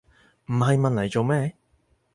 [0.47, 1.53] 唔係問黎做咩